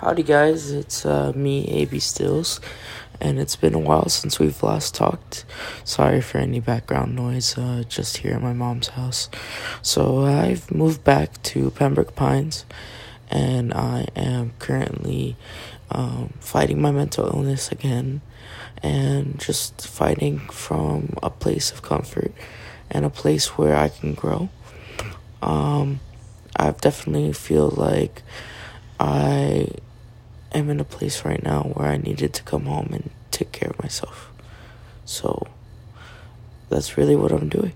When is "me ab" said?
1.34-2.00